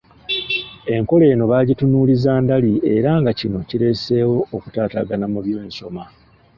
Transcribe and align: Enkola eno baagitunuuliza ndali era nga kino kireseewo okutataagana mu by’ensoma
Enkola 0.95 1.25
eno 1.33 1.45
baagitunuuliza 1.51 2.31
ndali 2.43 2.73
era 2.95 3.11
nga 3.21 3.31
kino 3.39 3.57
kireseewo 3.69 4.37
okutataagana 4.55 5.25
mu 5.33 5.39
by’ensoma 5.45 6.03